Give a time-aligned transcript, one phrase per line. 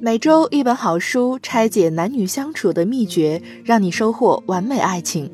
[0.00, 5.30] 每周一本好书，拆解男女相处的秘诀，让你收获完美爱情。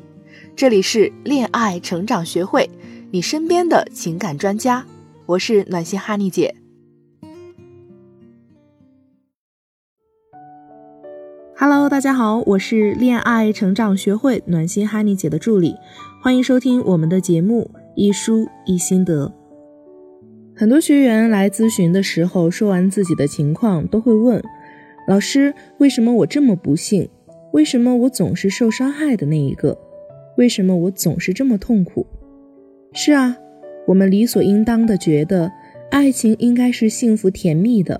[0.55, 2.69] 这里是恋爱成长学会，
[3.09, 4.85] 你身边的情感专家。
[5.25, 6.55] 我是暖心哈尼姐。
[11.57, 15.75] Hello，大家好，我是恋爱成长学会暖心哈尼姐的助理，
[16.21, 19.40] 欢迎收听我们的节目一书一心得。
[20.61, 24.39] 很多学员来咨询的时候，说完自己的情况，都会问
[25.07, 27.09] 老师：为什么我这么不幸？
[27.51, 29.75] 为什么我总是受伤害的那一个？
[30.37, 32.05] 为什么我总是这么痛苦？
[32.93, 33.35] 是啊，
[33.87, 35.51] 我们理所应当的觉得
[35.89, 37.99] 爱情应该是幸福甜蜜的，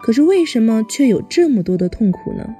[0.00, 2.54] 可是为什么却有这么多的痛苦呢？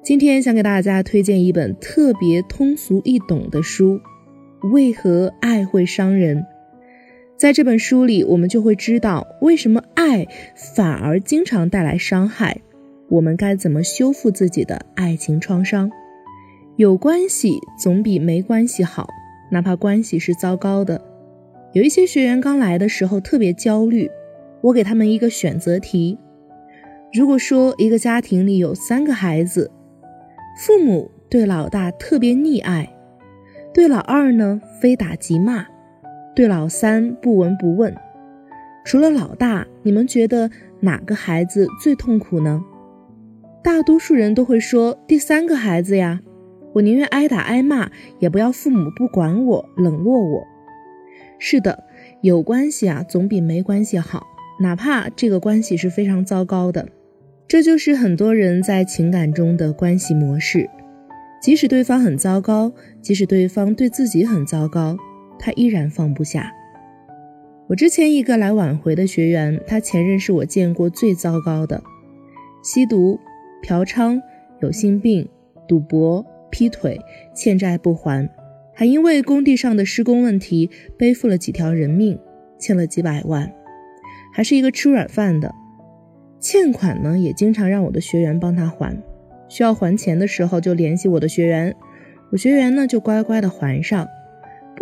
[0.00, 4.00] 今天想给大家推荐一本特别通俗易懂的书，
[4.70, 6.36] 《为何爱会伤人》。
[7.36, 10.26] 在这本书里，我们就会知道为什么爱
[10.74, 12.60] 反而经常带来伤害，
[13.08, 15.90] 我们该怎么修复自己的爱情创伤。
[16.76, 19.08] 有关系总比没关系好，
[19.50, 21.00] 哪怕关系是糟糕的。
[21.72, 24.08] 有一些学员刚来的时候特别焦虑，
[24.60, 26.16] 我给他们一个选择题：
[27.12, 29.70] 如果说一个家庭里有三个孩子，
[30.56, 32.88] 父母对老大特别溺爱，
[33.72, 35.66] 对老二呢非打即骂。
[36.34, 37.94] 对老三不闻不问，
[38.84, 42.64] 除了老大，你们觉得哪个孩子最痛苦呢？
[43.62, 46.20] 大多数人都会说第三个孩子呀，
[46.74, 50.44] 我宁愿挨打挨骂，也不要父母不管我、冷落我。
[51.38, 51.84] 是的，
[52.20, 54.26] 有关系啊，总比没关系好，
[54.60, 56.88] 哪怕这个关系是非常糟糕的。
[57.46, 60.68] 这就是很多人在情感中的关系模式，
[61.40, 64.96] 即使对方很糟糕，即使对方对自己很糟糕。
[65.38, 66.52] 他依然放不下。
[67.66, 71.82] 我之前一个来挽回的学员，他前任是我见过最糟糕的：
[72.62, 73.18] 吸毒、
[73.62, 74.20] 嫖娼、
[74.60, 75.28] 有性病、
[75.66, 77.00] 赌博、劈腿、
[77.34, 78.28] 欠债不还，
[78.74, 82.18] 还因为工地上的施工问题背负了几条人命，
[82.58, 83.50] 欠了几百万，
[84.32, 85.54] 还是一个吃软饭的。
[86.38, 89.02] 欠款呢，也经常让我的学员帮他还，
[89.48, 91.74] 需要还钱的时候就联系我的学员，
[92.30, 94.06] 我学员呢就乖乖的还上。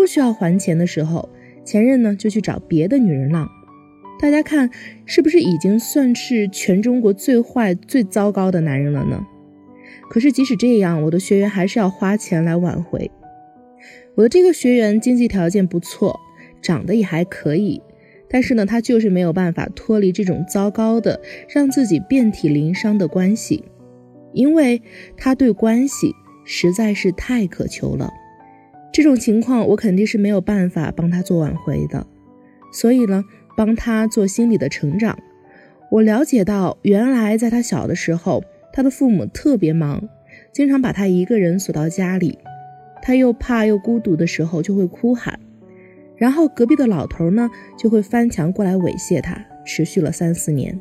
[0.03, 1.29] 不需要还钱的时候，
[1.65, 3.49] 前任呢就去找别的女人浪。
[4.19, 4.69] 大家看，
[5.07, 9.25] 是不是已经算是全中国最坏、最糟糕的男人了呢？
[10.11, 13.09] 可是即使这样，我的学员还是要花钱来挽回。
[14.17, 16.19] 我的这个学员经济条件不错，
[16.61, 17.81] 长得也还可以，
[18.29, 23.63] 但是呢，他就是没有办法脱离这种糟糕的、让自己遍体鳞伤的关系，
[24.33, 24.83] 因为
[25.17, 26.13] 他对关系
[26.45, 28.11] 实在是太渴求了。
[28.92, 32.06] 这种情况，我肯定是没有办法帮他做挽回的，
[32.72, 33.25] 所以呢，
[33.56, 35.19] 帮他做心理的成长。
[35.91, 40.08] 我了解到，原来在他小的时候，他的父母特别忙，
[40.53, 42.38] 经常把他一个人锁到家里，
[43.00, 45.41] 他又怕又孤独的时候就会哭喊，
[46.16, 50.78] 然后隔壁的老头呢就会翻墙过来猥亵他，持续了三四年。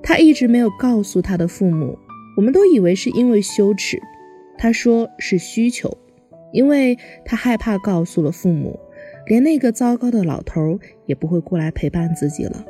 [0.00, 1.98] 他一直没有告诉他的父母，
[2.36, 4.00] 我们都以为是因为羞耻，
[4.56, 5.96] 他说是需求。
[6.56, 8.80] 因为他害怕告诉了父母，
[9.26, 12.64] 连那个糟糕的老头也不会过来陪伴自己了。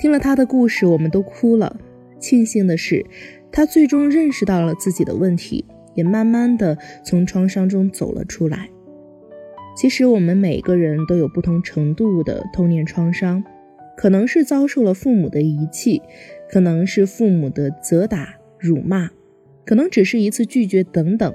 [0.00, 1.78] 听了他的故事，我们都哭了。
[2.18, 3.04] 庆幸的是，
[3.52, 8.70] 他最终认识到了自己的问题，也慢慢的从创伤中走了出来。
[9.76, 13.44] 其实我们每个人都有不同程度的童年创伤，
[13.98, 16.00] 可能是遭受了父母的遗弃，
[16.50, 19.10] 可能是父母的责打、辱骂，
[19.66, 21.34] 可能只是一次拒绝等等。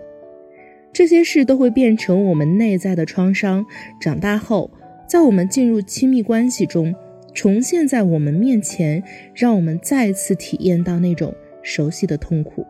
[0.93, 3.65] 这些事都会变成我们内在的创伤，
[3.99, 4.69] 长大后，
[5.09, 6.93] 在我们进入亲密关系中，
[7.33, 9.03] 重现在我们面前，
[9.33, 11.33] 让我们再次体验到那种
[11.63, 12.63] 熟悉的痛苦。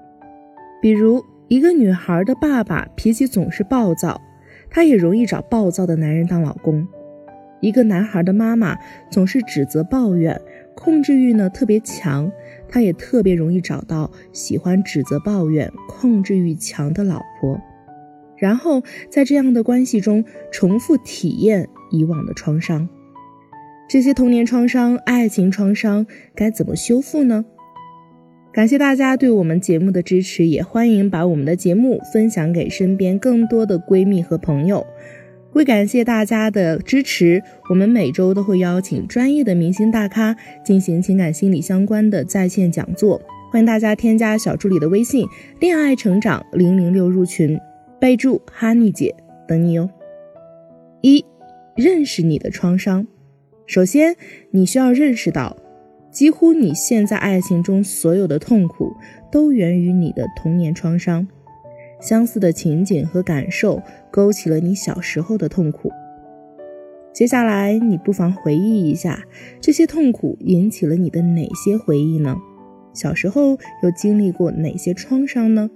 [0.81, 4.21] 比如，一个女孩的爸爸脾气总是暴躁，
[4.69, 6.87] 她也容易找暴躁的男人当老公；
[7.59, 8.77] 一个男孩的妈妈
[9.11, 10.39] 总是指责抱怨，
[10.75, 12.31] 控制欲呢特别强，
[12.69, 17.59] 她也特别容易找到喜欢指责抱怨、控制欲强的老婆。
[18.43, 22.89] 然后在这样的关系中重复体验以往的创伤，
[23.87, 26.05] 这些童年创伤、爱情创伤
[26.35, 27.45] 该怎么修复呢？
[28.51, 34.85] 感谢大家对我们节目的支持，也欢迎把我们的节目分享给身边更多的闺蜜和朋友。
[35.53, 40.35] 为感谢大家的支持，我们每周都会邀请专业的明星大咖
[40.65, 43.21] 进行情感心理相关的在线讲座，
[43.53, 45.25] 欢迎大家添加小助理的微信
[45.61, 47.57] “恋爱成长零零六”入群。
[48.03, 49.15] 备注哈尼姐
[49.47, 49.89] 等你哦。
[50.99, 51.23] 一，
[51.73, 53.07] 认识你的创伤。
[53.65, 54.17] 首先，
[54.51, 55.55] 你需要认识到，
[56.11, 58.93] 几乎你现在爱情中所有的痛苦，
[59.31, 61.25] 都源于你的童年创伤。
[62.01, 65.89] 相似的情景和感受，勾起了你小时候的痛苦。
[67.13, 69.23] 接下来，你不妨回忆一下，
[69.61, 72.35] 这些痛苦引起了你的哪些回忆呢？
[72.93, 75.69] 小时候又经历过哪些创伤呢？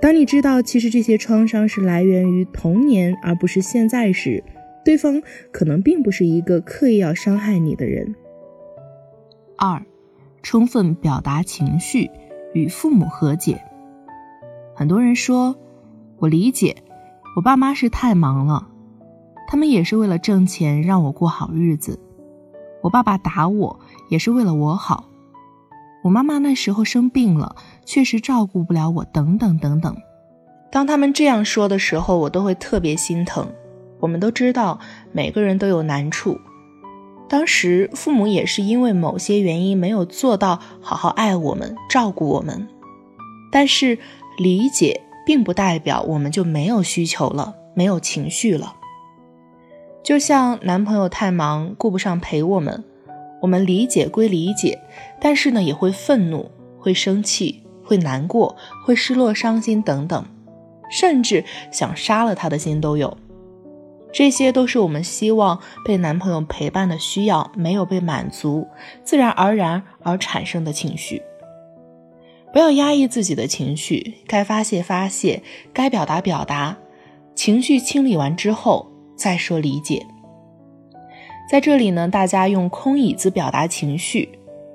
[0.00, 4.44] 当你知道其实这些创伤是来源于童年，而不是现在时，
[4.84, 8.14] 对方可能并不是一个刻意要伤害你的人。
[9.56, 9.82] 二，
[10.42, 12.10] 充分表达情绪，
[12.52, 13.60] 与父母和解。
[14.74, 15.56] 很多人说，
[16.18, 16.76] 我理解，
[17.34, 18.68] 我爸妈是太忙了，
[19.48, 21.98] 他们也是为了挣钱让我过好日子。
[22.82, 25.08] 我爸爸打我也是为了我好。
[26.06, 29.96] 我妈妈那时候生病了，确实照顾不了我，等等等等。
[30.70, 33.48] 当他们这样说的时候，我都会特别心疼。
[33.98, 34.78] 我们都知道，
[35.10, 36.38] 每个人都有难处。
[37.28, 42.68] 当时父母也是因为某些原因没有做到好好爱我们、照顾我们，
[43.50, 43.98] 但是。
[44.38, 48.74] 理解并不代表我们就没有需求了，没有情绪了。
[50.04, 52.84] 就像男朋友太忙顾不上陪我们，
[53.46, 54.76] 我们理解归理解，
[55.20, 56.50] 但是呢也会愤怒、
[56.80, 60.26] 会生气、会难过、会失落、伤心等等，
[60.90, 63.16] 甚至想杀了他的心都有。
[64.12, 68.66] 这些都是我们希望被男朋友陪伴的需要没有被满足，
[69.04, 71.22] 自然而然而产生的情绪。
[72.52, 76.76] 不要压抑自己的情绪，该发泄发泄，该表达表达。
[77.36, 80.04] 情绪清理完之后再说理解。
[81.48, 84.28] 在这里呢，大家用空椅子表达情绪，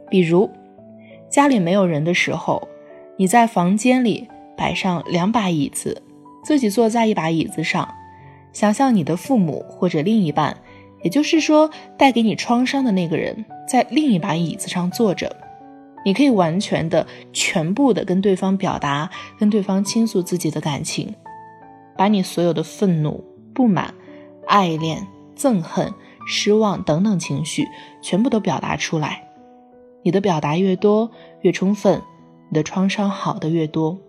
[0.09, 0.50] 比如
[1.29, 2.68] 家里没有人的时候，
[3.18, 6.01] 你在房间里摆上两把椅子，
[6.44, 7.94] 自己坐在一把椅子上，
[8.53, 10.56] 想象你的父母或者另一半，
[11.03, 15.35] 也就是说带给你创伤的那个人，在另一把椅子上坐着。
[16.03, 21.13] 你可以完全的、全部的跟对方表达，跟对方倾诉自己的感情，
[21.95, 23.23] 把你所有的愤怒、
[23.53, 23.94] 不满、
[24.47, 25.06] 爱恋、
[25.38, 25.94] 憎恨、
[26.31, 27.68] 失望等等情绪
[28.01, 29.28] 全部都表达出来。
[30.04, 31.12] 你的表达越多、
[31.42, 32.01] 越充分，
[32.50, 34.00] 你的创伤好的越多。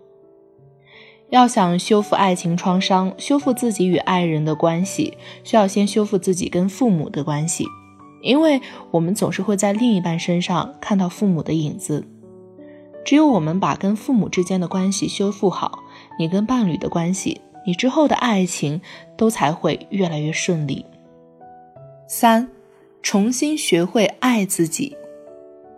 [1.29, 7.65] 要想修复爱情创伤，修复自己与爱人的关系，需要先修复自己跟父母的关系。
[8.21, 8.61] 因为
[8.91, 12.07] 我们总是会在另一半身上看到父母的影子，
[13.03, 15.79] 只有我们把跟父母之间的关系修复好，
[16.17, 18.79] 你跟伴侣的关系，你之后的爱情
[19.17, 20.85] 都才会越来越顺利。
[22.07, 22.49] 三，
[23.01, 24.95] 重新学会爱自己。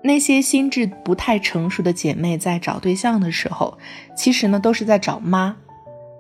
[0.04, 3.77] 那些心智不太成熟的姐妹在找对象的时候，
[4.16, 5.57] 其实呢都是在找妈，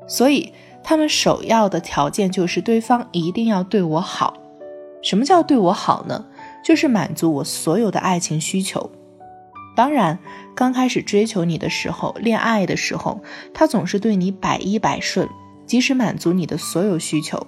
[0.07, 0.51] 所以
[0.83, 4.41] 她们首要的条件就是对方一定要对我好。
[5.03, 6.25] 什么叫对我好呢？
[6.63, 8.89] 就是满足我所有的爱情需求。
[9.75, 10.17] 当然，
[10.55, 13.21] 刚开始追求你的时候，恋爱的时候，
[13.53, 15.29] 他总是对你百依百顺，
[15.67, 17.45] 即使满足你的所有需求。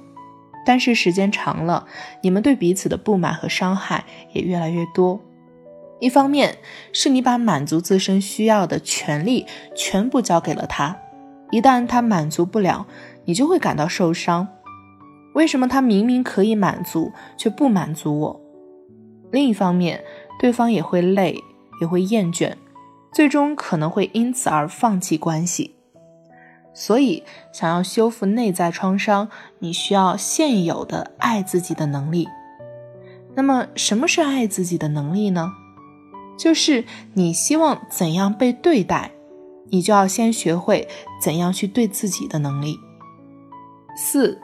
[0.68, 1.88] 但是时间长了，
[2.20, 4.04] 你们对彼此的不满和伤害
[4.34, 5.22] 也越来越多。
[6.02, 6.58] 一方面
[6.92, 10.98] 是你把满足自身需要的权利全部交给了他，
[11.52, 12.86] 一旦他满足不了，
[13.24, 14.46] 你就会感到受伤。
[15.36, 18.42] 为什么他明明可以满足，却不满足我？
[19.32, 20.04] 另一方面，
[20.38, 21.42] 对方也会累，
[21.80, 22.52] 也会厌倦，
[23.14, 25.77] 最终可能会因此而放弃关系。
[26.80, 32.28] 所以，想要修复内在创伤，你需要现有的爱自己的能力。
[33.34, 35.54] 那么，什么是爱自己的能力呢？
[36.38, 39.10] 就是你希望怎样被对待，
[39.72, 40.88] 你就要先学会
[41.20, 42.78] 怎样去对自己的能力。
[43.98, 44.40] 四。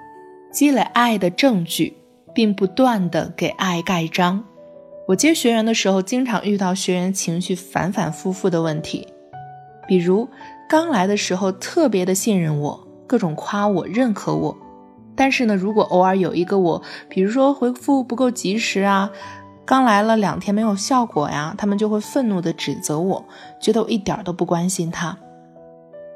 [0.52, 1.98] 积累爱的证据，
[2.32, 4.44] 并不断的给爱盖章。
[5.08, 9.08] 我接学员的时候，经常遇到学员情绪反反复复的问题，
[9.88, 10.30] 比如
[10.68, 14.58] 刚来的时候特别的信任我，各种夸我、认可我，
[15.16, 19.12] 但是呢，如果偶尔有一个我，比如说回复不够及时啊，
[19.66, 23.26] 刚来了两天没有效果呀，他们就会愤怒的指责我，
[23.62, 25.18] 觉得我一点都不关心他。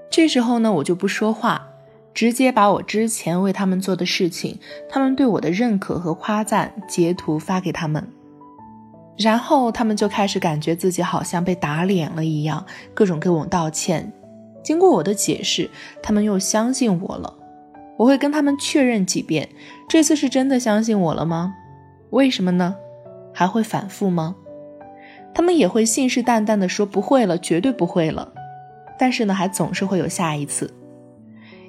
[0.10, 1.68] 这时候呢，我就不说话。
[2.14, 4.58] 直接把我之前为他们做的事情，
[4.90, 8.08] 他们对我的认可和夸赞截图发给他们，
[9.20, 14.12] 然后他们就开始感觉自己好像被打脸了一样，各种给我道歉。
[14.64, 15.70] 经过我的解释，
[16.02, 17.34] 他们又相信我了。
[17.98, 19.50] 我会跟他们确认几遍，
[19.90, 21.56] 这次是真的相信我了吗？
[22.12, 22.76] 为什么呢？
[23.34, 24.36] 还会反复吗？
[25.34, 28.34] 他们也会信誓旦旦地说不会了，绝对不会了。
[29.00, 30.74] 但是呢，还总是会有下一次。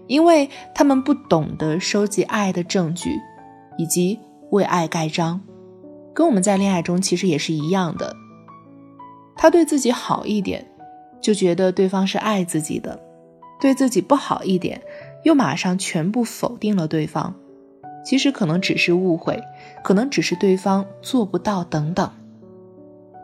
[0.07, 3.11] 因为他们不懂得收集爱的证据，
[3.77, 4.19] 以及
[4.51, 5.41] 为爱盖章，
[6.15, 8.17] 跟我们在恋爱中其实也是一样的。
[9.37, 10.67] 他对自己好一点，
[11.21, 12.99] 就觉得对方是爱自己的；
[13.61, 14.81] 对自己不好一点，
[15.25, 17.35] 又马上全部否定了对方。
[18.05, 19.43] 其实可能只是误会，
[19.85, 22.11] 可能只是对方做不到等等。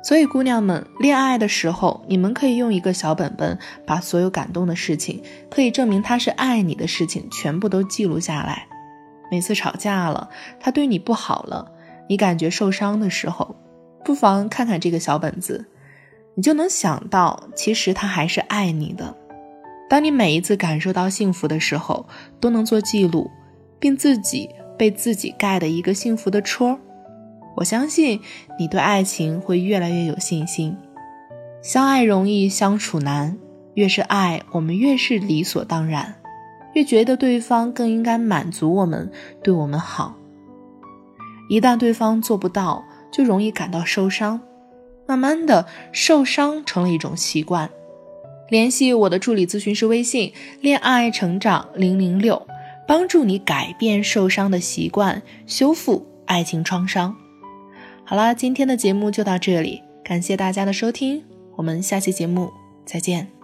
[0.02, 8.66] 所以，姑娘们，恋爱的时候，你们可以用一个小本本，把所有感动的事情，可以证明他是爱你的事情，全部都记录下来。
[9.30, 10.28] 每次吵架了，
[10.60, 11.72] 他对你不好了，
[12.06, 13.56] 你感觉受伤的时候，
[14.04, 15.64] 不妨看看这个小本子，
[16.34, 19.14] 你就能想到，其实他还是爱你的。
[19.88, 22.06] 当你每一次感受到幸福的时候，
[22.40, 23.30] 都能做记录，
[23.78, 26.78] 并自己被自己盖的一个幸福的戳。
[27.56, 28.20] 我相信
[28.58, 30.76] 你对爱情会越来越有信心。
[31.62, 33.38] 相爱容易相处难，
[33.74, 36.16] 越是爱，我们越是理所当然，
[36.72, 39.12] 越觉得对方更应该满足我们，
[39.42, 40.16] 对我们好。
[41.48, 44.40] 一旦对方做不到，就容易感到受伤，
[45.06, 47.70] 慢慢的受伤成了一种习惯。
[48.48, 52.46] 联系我的助理咨询师微信“恋爱成长零零六”，
[52.86, 57.16] 帮助你改变受伤的习惯，修复爱情创伤。
[58.04, 61.24] 好啦，今天的节目就到这里，感谢大家的收听，
[61.56, 62.52] 我们下期节目
[62.84, 63.43] 再见。